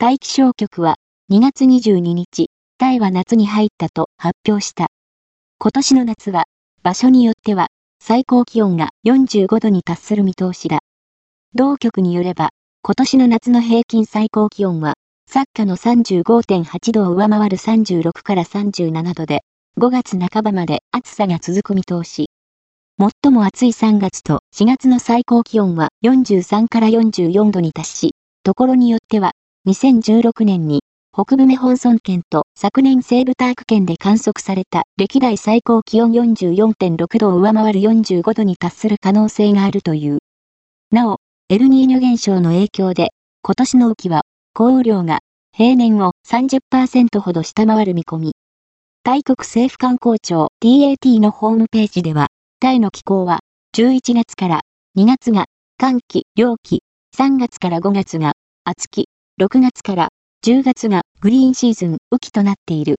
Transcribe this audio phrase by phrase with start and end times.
[0.00, 0.94] 大気象局は
[1.28, 4.90] 2月22日、タイは夏に入ったと発表した。
[5.58, 6.44] 今年の夏は、
[6.84, 7.66] 場所によっては、
[8.00, 10.78] 最高気温が45度に達する見通しだ。
[11.52, 12.50] 同局によれば、
[12.82, 14.94] 今年の夏の平均最高気温は、
[15.28, 19.40] 作家の35.8度を上回る36から37度で、
[19.80, 22.30] 5月半ばまで暑さが続く見通し。
[23.00, 28.10] 最も暑い3月と4月の最高気温は43から44度に達し、
[28.44, 29.32] ところによっては、
[29.68, 30.80] 2016年に
[31.12, 40.20] 北部メホンソン県と昨年西部ターク県で観測された歴代最高気温44.6度を上回る45度に達する可能性があるという。
[40.90, 41.18] なお、
[41.50, 43.08] エルニーニョ現象の影響で、
[43.42, 44.22] 今年の雨季は、
[44.54, 45.18] 降雨量が
[45.54, 48.32] 平年を30%ほど下回る見込み。
[49.02, 52.28] 大国政府観光庁 TAT のホームページでは、
[52.60, 53.40] タイの気候は
[53.76, 54.60] 11月から
[54.96, 55.44] 2月が
[55.76, 56.82] 寒気、涼気、
[57.16, 58.32] 3月から5月が
[58.64, 59.08] 暑気、
[59.40, 60.08] 6月から
[60.44, 62.96] 10月がグリーンシーズン雨季となっている。